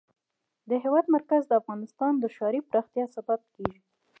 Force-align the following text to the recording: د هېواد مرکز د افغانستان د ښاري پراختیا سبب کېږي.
د 0.69 0.71
هېواد 0.83 1.05
مرکز 1.15 1.41
د 1.47 1.51
افغانستان 1.61 2.13
د 2.17 2.25
ښاري 2.35 2.61
پراختیا 2.69 3.05
سبب 3.15 3.39
کېږي. 3.55 3.81